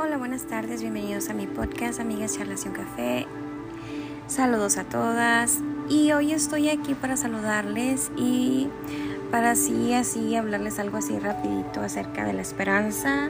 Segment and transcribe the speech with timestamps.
[0.00, 3.26] Hola, buenas tardes, bienvenidos a mi podcast Amigas un Café.
[4.28, 8.68] Saludos a todas y hoy estoy aquí para saludarles y
[9.32, 13.28] para así, así hablarles algo así rapidito acerca de la esperanza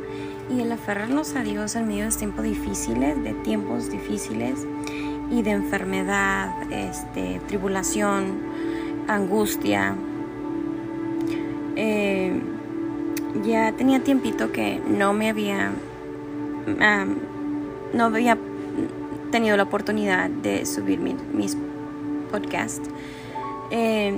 [0.50, 4.58] y el aferrarnos a Dios en medio de tiempos difíciles, de tiempos difíciles
[5.30, 8.42] y de enfermedad, este, tribulación,
[9.08, 9.94] angustia.
[11.76, 12.42] Eh,
[13.42, 15.72] ya tenía tiempito que no me había
[16.76, 18.36] no había
[19.30, 21.56] tenido la oportunidad de subir mis
[22.30, 22.88] podcasts.
[23.70, 24.14] Eh,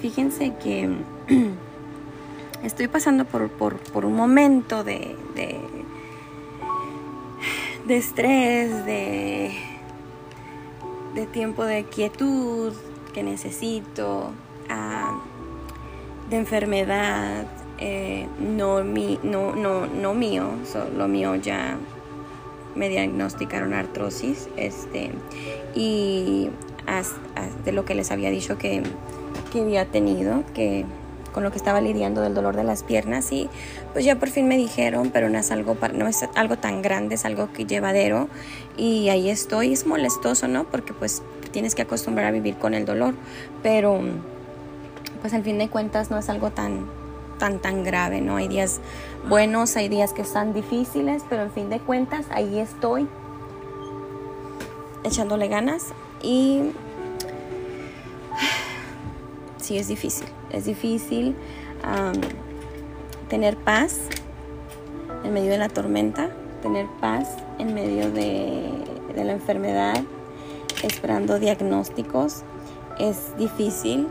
[0.00, 0.88] fíjense que
[2.62, 5.16] estoy pasando por, por, un momento de,
[7.86, 9.52] de, estrés, de,
[11.14, 12.72] de, tiempo de quietud
[13.12, 14.32] que necesito,
[16.30, 17.46] de enfermedad,
[17.78, 20.50] eh, no, mi, no, no, no mío,
[20.96, 21.76] lo mío ya
[22.74, 25.10] me diagnosticaron artrosis este,
[25.74, 26.50] y
[27.64, 28.82] de lo que les había dicho que,
[29.52, 30.84] que había tenido, que
[31.32, 33.50] con lo que estaba lidiando del dolor de las piernas y
[33.92, 37.16] pues ya por fin me dijeron, pero no es algo, no es algo tan grande,
[37.16, 38.28] es algo que llevadero
[38.78, 40.64] y ahí estoy, es molestoso, ¿no?
[40.64, 43.14] Porque pues tienes que acostumbrar a vivir con el dolor,
[43.62, 44.00] pero
[45.20, 46.86] pues al fin de cuentas no es algo tan,
[47.38, 48.36] tan tan grave, ¿no?
[48.36, 48.80] Hay días
[49.28, 53.08] buenos, hay días que están difíciles, pero en fin de cuentas ahí estoy
[55.04, 55.92] echándole ganas
[56.22, 56.72] y
[59.58, 61.34] sí es difícil, es difícil
[63.28, 64.08] tener paz
[65.24, 66.30] en medio de la tormenta,
[66.62, 68.70] tener paz en medio de,
[69.14, 70.02] de la enfermedad,
[70.82, 72.42] esperando diagnósticos,
[72.98, 74.08] es difícil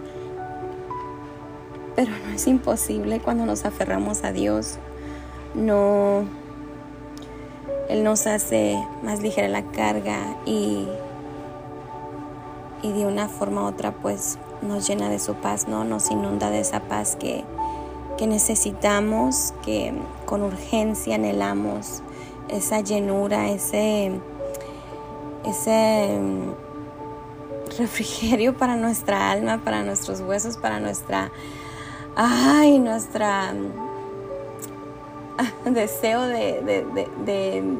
[1.95, 4.77] pero no es imposible cuando nos aferramos a Dios.
[5.53, 6.25] No,
[7.89, 10.87] Él nos hace más ligera la carga y,
[12.81, 15.83] y de una forma u otra pues nos llena de su paz, ¿no?
[15.85, 17.43] Nos inunda de esa paz que,
[18.17, 19.93] que necesitamos, que
[20.25, 22.01] con urgencia anhelamos,
[22.49, 24.19] esa llenura, ese,
[25.45, 26.19] ese
[27.77, 31.31] refrigerio para nuestra alma, para nuestros huesos, para nuestra
[32.15, 33.73] ay, nuestra mm,
[35.73, 36.85] deseo de, de,
[37.25, 37.77] de,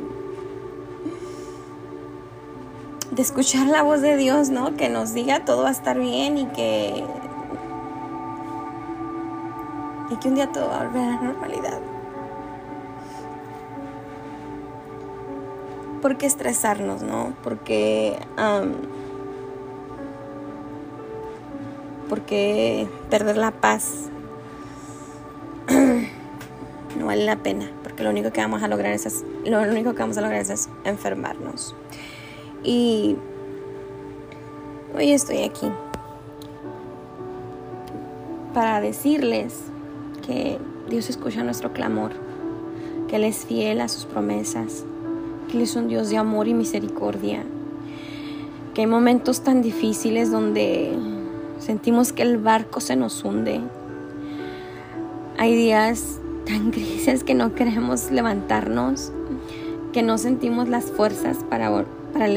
[3.12, 4.76] de, escuchar la voz de Dios, ¿no?
[4.76, 7.06] Que nos diga todo va a estar bien y que,
[10.10, 11.80] y que un día todo va a volver a la normalidad.
[16.02, 17.34] ¿Por qué estresarnos, no?
[17.42, 18.20] Porque...
[22.10, 24.12] ¿Por qué perder la paz
[27.06, 30.18] vale la pena, porque lo único que vamos a lograr es, lo único que vamos
[30.18, 31.76] a lograr es enfermarnos.
[32.64, 33.16] Y
[34.96, 35.72] hoy estoy aquí
[38.54, 39.56] para decirles
[40.26, 40.58] que
[40.90, 42.12] Dios escucha nuestro clamor,
[43.08, 44.86] que Él es fiel a sus promesas,
[45.50, 47.44] que Él es un Dios de amor y misericordia,
[48.74, 50.98] que hay momentos tan difíciles donde
[51.60, 53.62] sentimos que el barco se nos hunde,
[55.38, 59.12] hay días tan grises que no queremos levantarnos,
[59.94, 62.28] que no sentimos las fuerzas para, para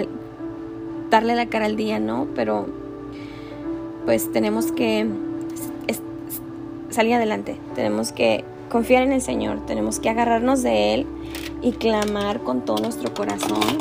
[1.11, 2.27] darle la cara al día, ¿no?
[2.35, 2.67] Pero
[4.05, 5.07] pues tenemos que
[6.91, 11.07] salir adelante, tenemos que confiar en el Señor, tenemos que agarrarnos de Él
[11.63, 13.79] y clamar con todo nuestro corazón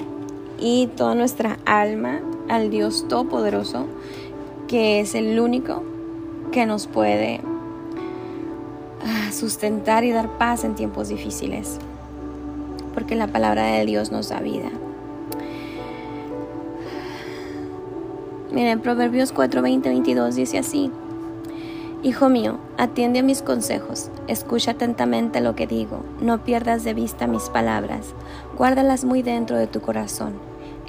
[0.60, 3.86] y toda nuestra alma al Dios Todopoderoso,
[4.68, 5.84] que es el único
[6.52, 7.42] que nos puede
[9.38, 11.78] sustentar y dar paz en tiempos difíciles,
[12.94, 14.72] porque la palabra de Dios nos da vida.
[18.52, 20.92] Miren, Proverbios 4, 20, 22 dice así,
[22.03, 27.28] Hijo mío, atiende a mis consejos, escucha atentamente lo que digo, no pierdas de vista
[27.28, 28.13] mis palabras,
[28.57, 30.34] guárdalas muy dentro de tu corazón.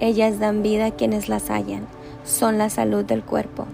[0.01, 1.87] Ellas dan vida a quienes las hallan,
[2.25, 3.67] son la salud del cuerpo.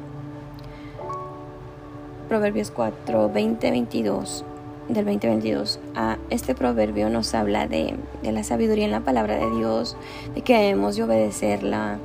[2.29, 4.44] Proverbios 4, 20, 22
[4.89, 5.81] del 2022.
[5.95, 9.97] Ah, este proverbio nos habla de, la sabiduría en la palabra de Dios,
[10.35, 11.99] de que debemos de obedecerla,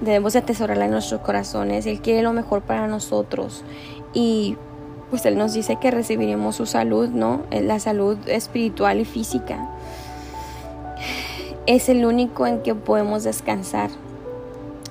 [0.00, 1.86] debemos de atesorarla en nuestros corazones.
[1.86, 3.64] Él quiere lo mejor para nosotros
[4.12, 4.56] y
[5.10, 7.42] pues Él nos dice que recibiremos su salud, ¿no?
[7.50, 9.70] Eh, la salud espiritual y física.
[11.66, 13.90] Es el único en que podemos descansar.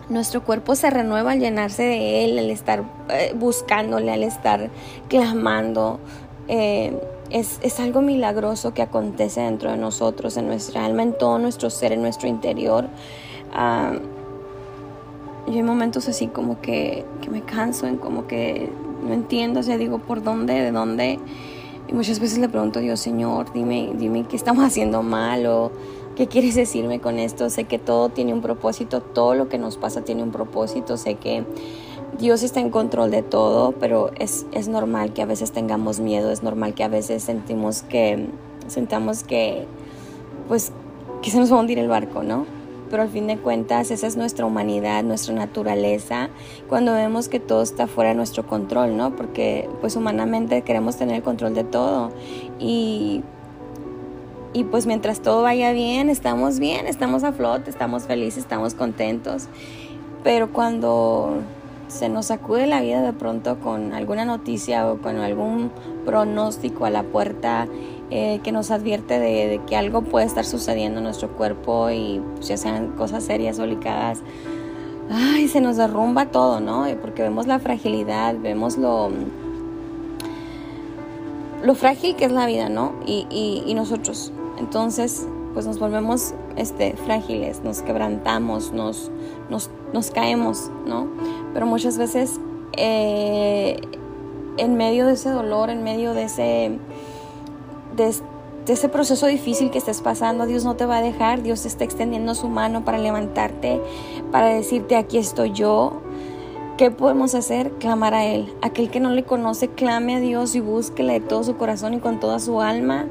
[0.08, 4.70] Nuestro cuerpo se renueva al llenarse de Él, al estar eh, buscándole, al estar
[5.10, 6.00] clamando
[6.48, 6.94] eh,
[7.30, 11.70] es, es, algo milagroso que acontece dentro de nosotros, en nuestra alma, en todo nuestro
[11.70, 12.88] ser, en nuestro interior.
[13.54, 13.94] Ah,
[15.48, 18.72] y hay momentos así como que, que, me canso, en como que
[19.04, 20.54] no entiendo, o sea, digo, ¿por dónde?
[20.54, 21.20] ¿De dónde?
[21.88, 25.72] Y muchas veces le pregunto a Dios, Señor, dime, dime qué estamos haciendo mal o
[26.16, 27.50] qué quieres decirme con esto.
[27.50, 30.98] Sé que todo tiene un propósito, todo lo que nos pasa tiene un propósito.
[30.98, 31.44] Sé que
[32.20, 36.32] Dios está en control de todo, pero es, es normal que a veces tengamos miedo,
[36.32, 38.28] es normal que a veces sentimos que,
[38.68, 39.66] sentamos que,
[40.48, 40.72] pues,
[41.22, 42.46] que se nos va a hundir el barco, ¿no?
[42.90, 46.30] pero al fin de cuentas esa es nuestra humanidad, nuestra naturaleza,
[46.70, 49.16] cuando vemos que todo está fuera de nuestro control, ¿no?
[49.16, 52.12] Porque pues humanamente queremos tener el control de todo
[52.60, 53.24] y,
[54.54, 59.48] y pues mientras todo vaya bien, estamos bien, estamos a flote, estamos felices, estamos contentos,
[60.24, 61.40] pero cuando
[61.88, 65.72] se nos sacude la vida de pronto con alguna noticia o con algún
[66.06, 67.68] pronóstico a la puerta
[68.12, 72.56] eh, que nos advierte de, que algo puede estar sucediendo en nuestro cuerpo y ya
[72.56, 74.22] sean cosas serias o delicadas,
[75.10, 76.86] ay, se nos derrumba todo, ¿no?
[77.02, 79.10] Porque vemos la fragilidad, vemos lo,
[81.64, 82.94] lo frágil que es la vida, ¿no?
[83.06, 83.26] Y,
[83.66, 84.32] y, nosotros.
[84.60, 89.10] Entonces, pues nos volvemos este, frágiles, nos quebrantamos, nos,
[89.50, 91.08] nos, nos caemos, ¿no?
[91.56, 92.38] Pero muchas veces
[92.74, 93.80] eh,
[94.58, 96.80] en medio de ese dolor, en medio de ese
[97.96, 98.14] de,
[98.68, 102.36] ese proceso difícil que estés pasando, Dios no te va a dejar, Dios está extendiendo
[102.36, 103.80] su mano para levantarte,
[104.34, 106.02] para decirte, aquí estoy yo.
[106.78, 107.72] ¿Qué podemos hacer?
[107.80, 108.54] Clamar a Él.
[108.62, 112.00] Aquel que no le conoce, clame a Dios y búsquele de todo su corazón y
[112.00, 113.06] con toda su alma.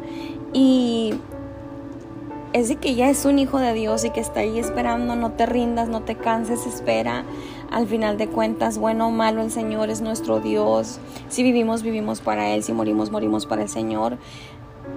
[0.52, 1.14] Y
[2.52, 5.32] es de que ya es un hijo de Dios y que está ahí esperando, no
[5.32, 7.25] te rindas, no te canses, espera.
[7.70, 11.00] Al final de cuentas, bueno o malo, el Señor es nuestro Dios.
[11.28, 12.62] Si vivimos, vivimos para Él.
[12.62, 14.19] Si morimos, morimos para el Señor.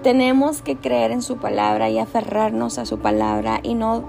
[0.03, 4.03] Tenemos que creer en su palabra y aferrarnos a su palabra y no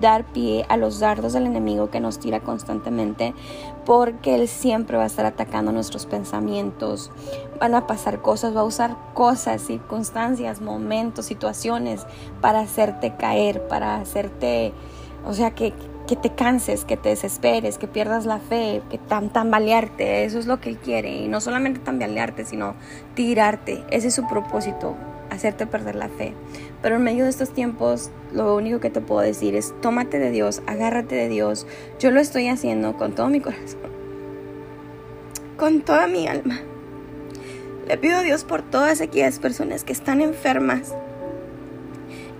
[0.00, 3.34] dar pie a los dardos del enemigo que nos tira constantemente
[3.84, 7.10] porque él siempre va a estar atacando nuestros pensamientos.
[7.60, 12.06] Van a pasar cosas, va a usar cosas, circunstancias, momentos, situaciones
[12.40, 14.72] para hacerte caer, para hacerte,
[15.26, 15.74] o sea, que,
[16.10, 20.24] que te canses, que te desesperes, que pierdas la fe, que tan tambalearte.
[20.24, 21.14] Eso es lo que él quiere.
[21.14, 22.74] Y no solamente tambalearte, sino
[23.14, 23.84] tirarte.
[23.92, 24.96] Ese es su propósito
[25.30, 26.34] hacerte perder la fe.
[26.82, 30.32] Pero en medio de estos tiempos, lo único que te puedo decir es, tómate de
[30.32, 31.64] Dios, agárrate de Dios.
[32.00, 33.78] Yo lo estoy haciendo con todo mi corazón,
[35.56, 36.58] con toda mi alma.
[37.86, 40.92] Le pido a Dios por todas aquellas personas que están enfermas,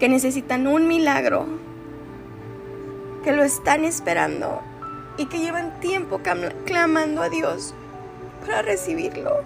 [0.01, 1.47] que necesitan un milagro,
[3.23, 4.63] que lo están esperando
[5.17, 6.21] y que llevan tiempo
[6.65, 7.75] clamando a Dios
[8.41, 9.43] para recibirlo.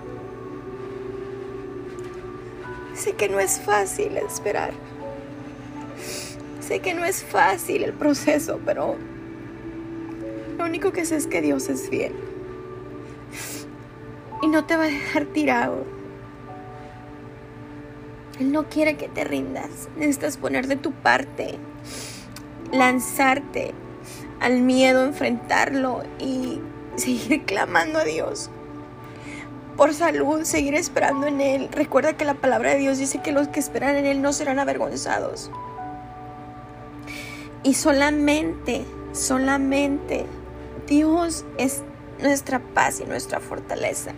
[2.95, 4.73] Sé que no es fácil esperar.
[6.61, 8.97] Sé que no es fácil el proceso, pero
[10.57, 12.15] lo único que sé es que Dios es fiel.
[14.43, 15.85] Y no te va a dejar tirado.
[18.39, 19.89] Él no quiere que te rindas.
[19.97, 21.59] Necesitas poner de tu parte.
[22.73, 23.73] Lanzarte
[24.41, 26.61] al miedo, enfrentarlo y
[26.97, 28.51] seguir clamando a Dios
[29.77, 31.69] por salud, seguir esperando en Él.
[31.73, 34.59] Recuerda que la palabra de Dios dice que los que esperan en Él no serán
[34.59, 35.51] avergonzados.
[37.63, 40.27] Y solamente, solamente
[40.87, 41.83] Dios es
[42.21, 44.13] nuestra paz y nuestra fortaleza.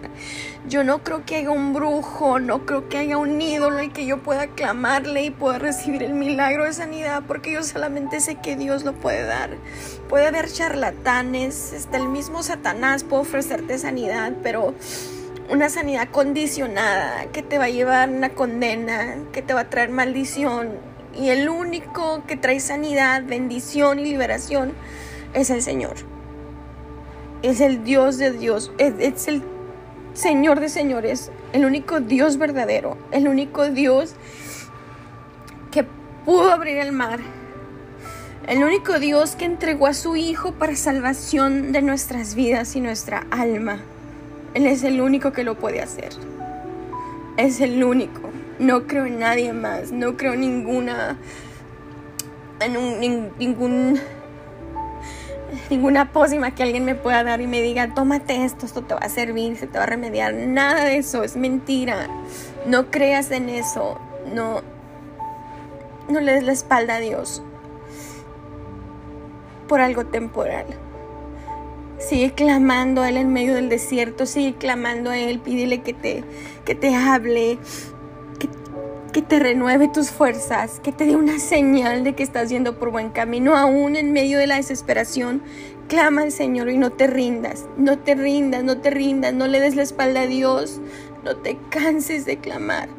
[0.68, 4.06] Yo no creo que haya un brujo, no creo que haya un ídolo y que
[4.06, 8.56] yo pueda clamarle y pueda recibir el milagro de sanidad, porque yo solamente sé que
[8.56, 9.50] Dios lo puede dar.
[10.08, 14.74] Puede haber charlatanes, hasta el mismo Satanás puede ofrecerte sanidad, pero
[15.50, 19.90] una sanidad condicionada que te va a llevar una condena, que te va a traer
[19.90, 20.70] maldición.
[21.14, 24.74] Y el único que trae sanidad, bendición y liberación
[25.32, 26.15] es el Señor.
[27.42, 29.42] Es el Dios de Dios, es, el
[30.14, 34.14] Señor de señores, el único Dios verdadero, el único Dios
[35.70, 35.84] que
[36.24, 37.20] pudo abrir el mar,
[38.46, 43.26] el único Dios que entregó a su Hijo para salvación de nuestras vidas y nuestra
[43.30, 43.80] alma.
[44.54, 46.10] Él es el único que lo puede hacer.
[47.36, 48.30] Es el único.
[48.58, 49.92] No creo en nadie más.
[49.92, 51.18] No creo en ninguna.
[52.60, 53.00] En
[53.38, 54.00] ningún.
[55.70, 59.00] Ninguna pócima que alguien me pueda dar y me diga, tómate esto, esto te va
[59.00, 60.32] a servir, se te va a remediar.
[60.34, 62.08] Nada de eso, es mentira.
[62.66, 64.00] No creas en eso.
[64.32, 64.62] No.
[66.08, 67.42] No le des la espalda a Dios
[69.66, 70.66] por algo temporal.
[71.98, 76.24] Sigue clamando a Él en medio del desierto, sigue clamando a Él, pídele que te,
[76.64, 77.58] que te hable,
[79.16, 82.90] que te renueve tus fuerzas, que te dé una señal de que estás yendo por
[82.90, 85.40] buen camino, aún en medio de la desesperación.
[85.88, 89.58] Clama al Señor y no te rindas, no te rindas, no te rindas, no le
[89.58, 90.82] des la espalda a Dios,
[91.24, 92.90] no te canses de clamar.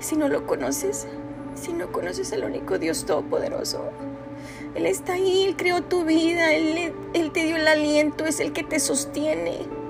[0.00, 1.06] Si no lo conoces,
[1.54, 3.84] si no conoces al único Dios Todopoderoso,
[4.74, 8.52] Él está ahí, Él creó tu vida, Él, Él te dio el aliento, es el
[8.52, 9.81] que te sostiene.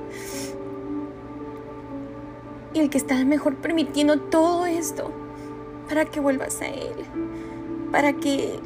[2.75, 5.11] Y el que está mejor permitiendo todo esto
[5.89, 6.95] para que vuelvas a Él,
[7.91, 8.59] para que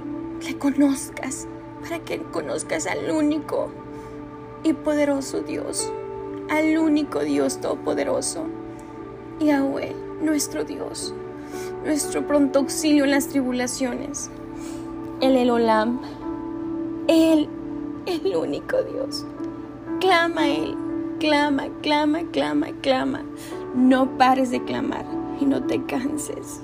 [0.44, 1.48] le conozcas,
[1.82, 3.70] para que conozcas al único
[4.62, 5.92] y poderoso Dios,
[6.50, 8.46] al único Dios todopoderoso,
[9.40, 11.14] Yahweh, nuestro Dios
[11.86, 14.30] nuestro pronto auxilio en las tribulaciones.
[15.20, 16.00] El Elolam,
[17.08, 17.48] Él,
[18.06, 19.24] el único Dios.
[20.00, 20.76] Clama a Él,
[21.18, 23.22] clama, clama, clama, clama.
[23.76, 25.04] No pares de clamar
[25.38, 26.60] y no te canses.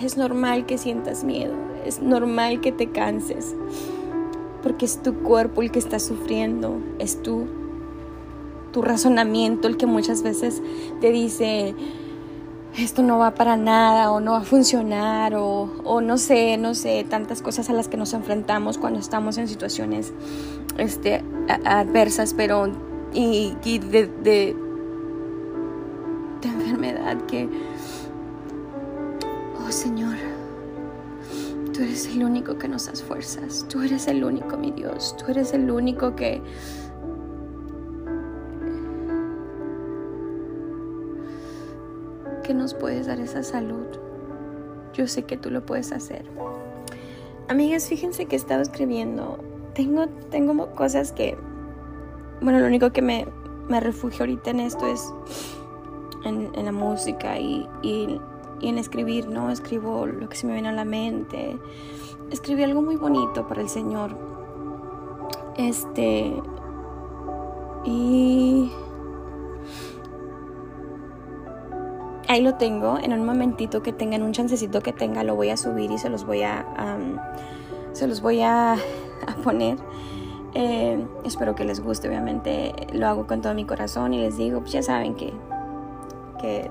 [0.00, 3.54] Es normal que sientas miedo, es normal que te canses,
[4.62, 7.46] porque es tu cuerpo el que está sufriendo, es tu,
[8.72, 10.62] tu razonamiento el que muchas veces
[11.00, 11.74] te dice,
[12.78, 17.04] esto no va para nada o no va a funcionar o, no sé, no sé,
[17.08, 20.12] tantas cosas a las que nos enfrentamos cuando estamos en situaciones
[20.78, 21.22] este,
[21.64, 22.68] adversas, pero
[23.12, 24.56] y, de
[27.14, 27.48] enfermedad que,
[29.64, 30.16] oh Señor,
[31.72, 35.30] tú eres el único que nos das fuerzas, tú eres el único, mi Dios, tú
[35.30, 36.42] eres el único que
[42.42, 43.86] que nos puedes dar esa salud.
[44.92, 46.26] Yo sé que tú lo puedes hacer.
[47.48, 49.38] Amigas, fíjense que he estado escribiendo.
[49.74, 51.38] Tengo, tengo cosas que,
[52.42, 53.26] bueno, lo único que me,
[53.70, 55.10] me refugio ahorita en esto es
[56.24, 58.20] en, la música y, y,
[58.62, 59.50] en escribir, ¿no?
[59.50, 61.58] Escribo lo que se me viene a la mente.
[62.30, 64.16] Escribí algo muy bonito para el Señor.
[65.56, 66.34] Este.
[67.84, 68.70] Y
[72.28, 72.98] ahí lo tengo.
[72.98, 76.08] En un momentito que tengan un chancecito que tenga, lo voy a subir y se
[76.08, 76.66] los voy a,
[77.92, 78.76] se los voy a,
[79.42, 79.78] poner.
[80.54, 84.60] Eh, espero que les guste, obviamente lo hago con todo mi corazón y les digo,
[84.60, 85.32] pues ya saben que,
[86.40, 86.70] que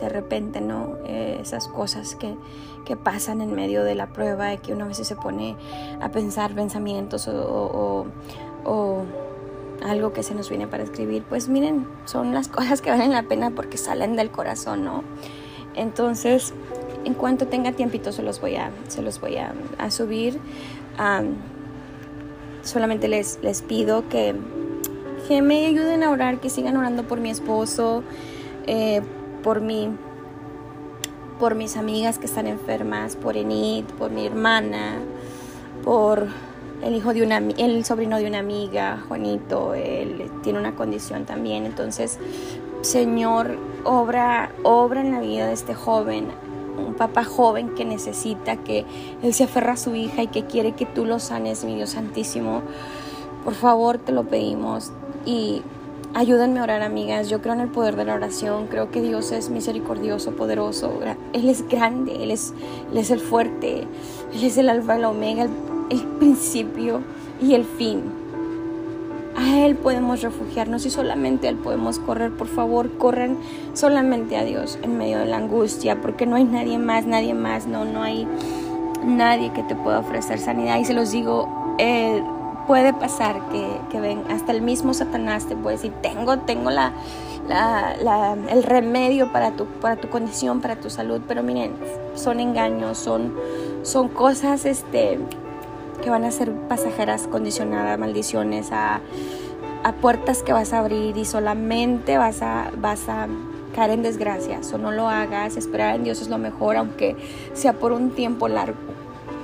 [0.00, 0.96] de repente, ¿no?
[1.06, 2.36] Eh, esas cosas que,
[2.84, 5.56] que, pasan en medio de la prueba, de que uno a veces se pone
[6.00, 8.06] a pensar pensamientos o,
[8.64, 9.02] o
[9.84, 13.24] algo que se nos viene para escribir, pues miren, son las cosas que valen la
[13.24, 15.02] pena porque salen del corazón, ¿no?
[15.74, 16.54] Entonces,
[17.04, 20.40] en cuanto tenga tiempito se los voy a, se los voy a, subir.
[22.62, 24.34] solamente les, les pido que,
[25.28, 28.02] que me ayuden a orar, que sigan orando por mi esposo,
[28.66, 29.02] eh,
[29.44, 29.90] por mi
[31.38, 35.00] por mis amigas que están enfermas, por Enid, por mi hermana,
[35.84, 36.26] por
[36.82, 41.66] el hijo de una el sobrino de una amiga, Juanito, él tiene una condición también,
[41.66, 42.18] entonces
[42.80, 46.28] Señor, obra obra en la vida de este joven,
[46.78, 48.86] un papá joven que necesita que
[49.22, 51.90] él se aferra a su hija y que quiere que tú lo sanes, mi Dios
[51.90, 52.62] santísimo.
[53.44, 54.92] Por favor, te lo pedimos
[55.28, 55.62] y
[56.14, 57.28] Ayúdenme a orar, amigas.
[57.28, 58.66] Yo creo en el poder de la oración.
[58.68, 60.90] Creo que Dios es misericordioso, poderoso.
[61.34, 62.54] Él es grande, Él es,
[62.94, 63.86] es el fuerte,
[64.32, 65.50] Él es el alfa y el omega, el
[65.90, 67.00] el principio
[67.40, 68.02] y el fin.
[69.36, 72.32] A Él podemos refugiarnos y solamente a Él podemos correr.
[72.32, 73.38] Por favor, corran
[73.74, 77.66] solamente a Dios en medio de la angustia, porque no hay nadie más, nadie más,
[77.66, 78.26] no, no hay
[79.04, 80.78] nadie que te pueda ofrecer sanidad.
[80.78, 82.22] Y se los digo, eh,
[82.68, 86.92] puede pasar que, que, ven, hasta el mismo Satanás te puede decir, tengo, tengo la,
[88.50, 91.72] el remedio para tu, para tu condición, para tu salud, pero miren,
[92.14, 93.34] son engaños, son,
[93.82, 95.18] son cosas, este,
[96.02, 99.00] que van a ser pasajeras condicionadas, maldiciones, a,
[100.02, 103.26] puertas que vas a abrir y solamente vas a, vas a
[103.74, 104.60] caer en desgracia.
[104.74, 107.16] O no lo hagas, esperar en Dios es lo mejor, aunque
[107.54, 108.97] sea por un tiempo largo.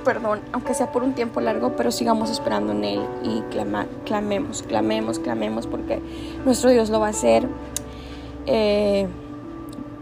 [0.05, 4.61] Perdón, aunque sea por un tiempo largo, pero sigamos esperando en Él y clama, clamemos,
[4.61, 5.99] clamemos, clamemos, porque
[6.45, 7.47] nuestro Dios lo va a hacer.
[8.45, 9.07] Eh,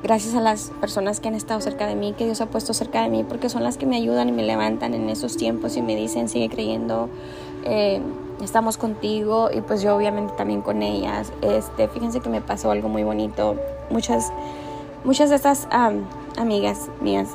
[0.03, 3.01] gracias a las personas que han estado cerca de mí, que Dios ha puesto cerca
[3.01, 5.81] de mí, porque son las que me ayudan y me levantan en esos tiempos y
[5.81, 7.07] me dicen, sigue creyendo,
[7.63, 8.01] eh,
[8.43, 11.31] estamos contigo y pues yo obviamente también con ellas.
[11.41, 13.55] Este, fíjense que me pasó algo muy bonito.
[13.89, 14.33] Muchas,
[15.05, 15.69] muchas de estas
[16.35, 17.29] amigas mías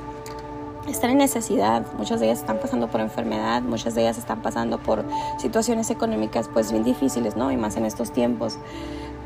[0.89, 4.79] están en necesidad, muchas de ellas están pasando por enfermedad, muchas de ellas están pasando
[4.79, 5.05] por
[5.39, 7.53] situaciones económicas pues bien difíciles, ¿no?
[7.53, 8.59] Y más en estos tiempos.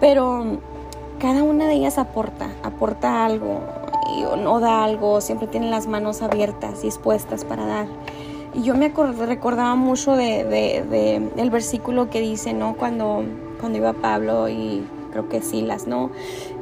[0.00, 0.58] Pero
[1.20, 3.60] cada una de ellas aporta, aporta algo
[4.16, 7.86] y, o da algo, siempre tienen las manos abiertas, dispuestas para dar.
[8.54, 12.76] Y yo me recordaba mucho de, de, del versículo que dice, ¿no?
[12.76, 13.24] Cuando,
[13.60, 16.10] cuando iba Pablo y creo que Silas, ¿no?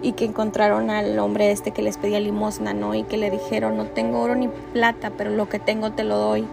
[0.03, 2.95] Y que encontraron al hombre este que les pedía limosna, ¿no?
[2.95, 6.17] Y que le dijeron, no tengo oro ni plata, pero lo que tengo te lo
[6.17, 6.47] doy.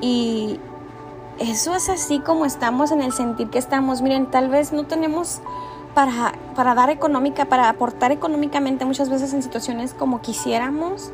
[0.00, 0.58] Y
[1.38, 4.02] eso es así como estamos en el sentir que estamos.
[4.02, 5.40] Miren, tal vez no tenemos
[5.94, 11.12] para, para dar económica, para aportar económicamente muchas veces en situaciones como quisiéramos.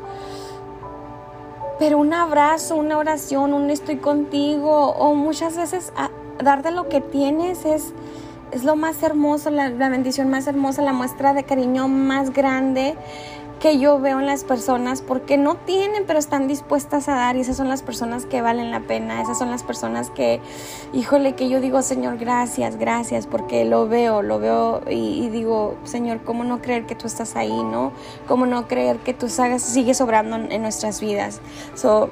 [1.79, 5.93] Pero un abrazo, una oración, un estoy contigo, o muchas veces
[6.43, 7.93] dar de lo que tienes es
[8.51, 12.95] es lo más hermoso, la, bendición más hermosa, la muestra de cariño más grande
[13.59, 17.39] que yo veo en las personas porque no tienen pero están dispuestas a dar y
[17.39, 20.39] esas son las personas que valen la pena, esas son las personas que,
[20.93, 26.21] híjole, que yo digo, Señor, gracias, gracias, porque lo veo, lo veo y, digo, Señor,
[26.23, 27.93] ¿cómo no creer que tú estás ahí, no?
[28.27, 31.41] ¿Cómo no creer que tú sigues obrando en, nuestras vidas?
[31.73, 32.11] So,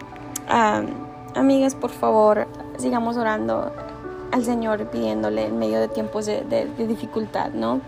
[0.49, 0.87] um,
[1.35, 2.47] amigas, por favor,
[2.79, 3.71] sigamos orando
[4.31, 7.81] al Señor pidiéndole en medio de tiempos de, dificultad, ¿no?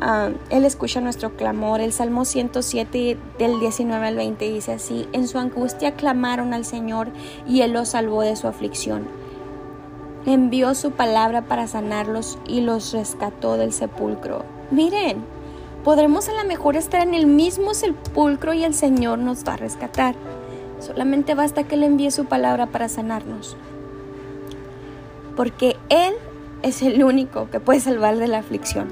[0.00, 1.80] Ah, él escucha nuestro clamor.
[1.80, 7.08] El Salmo 107 del 19 al 20 dice así, en su angustia clamaron al Señor
[7.46, 9.06] y Él los salvó de su aflicción.
[10.26, 14.44] Envió su palabra para sanarlos y los rescató del sepulcro.
[14.70, 15.24] Miren,
[15.84, 19.58] podremos a lo mejor estar en el mismo sepulcro y el Señor nos va a
[19.58, 20.14] rescatar.
[20.80, 23.56] Solamente basta que Él envíe su palabra para sanarnos
[25.36, 26.14] porque Él
[26.62, 28.88] es el único que puede salvar de la aflicción,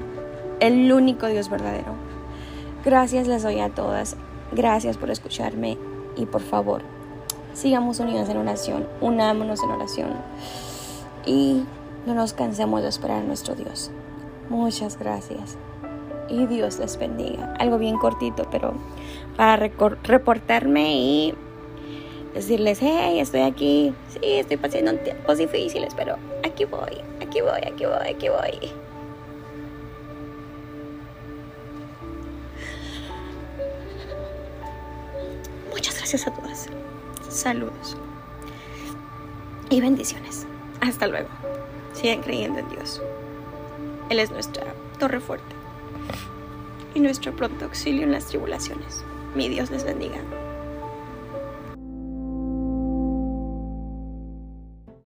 [0.59, 1.93] el único Dios verdadero.
[2.85, 4.15] Gracias les doy a todas,
[4.51, 5.77] gracias por escucharme.
[6.15, 6.81] Y por favor,
[7.53, 10.11] sigamos unidos en oración, unámonos en oración.
[11.25, 11.63] Y
[12.05, 13.89] no nos cansemos de esperar a nuestro Dios.
[14.49, 15.57] Muchas gracias.
[16.29, 17.53] Y Dios les bendiga.
[17.59, 18.73] Algo bien cortito, pero
[19.35, 19.71] para
[20.03, 21.33] reportarme y
[22.33, 26.17] decirles, hey, estoy aquí, sí, estoy pasando tiempos difíciles, pero
[26.53, 28.71] aquí voy, aquí voy, aquí voy, aquí voy.
[35.71, 36.67] Muchas gracias a todas.
[37.27, 37.97] Saludos.
[39.71, 40.45] Y bendiciones.
[40.81, 41.29] Hasta luego.
[41.93, 43.01] Sigan creyendo en Dios.
[44.09, 44.63] Él es nuestra
[44.99, 45.55] torre fuerte
[46.93, 49.03] y nuestro pronto auxilio en las tribulaciones.
[49.33, 50.19] Mi Dios les bendiga.